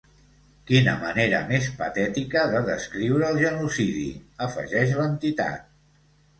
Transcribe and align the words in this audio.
Quina 0.69 0.95
manera 1.03 1.41
més 1.51 1.67
patètica 1.81 2.47
de 2.55 2.63
descriure 2.71 3.29
el 3.29 3.39
genocidi, 3.45 4.09
afegeix 4.49 4.99
l’entitat. 5.01 5.73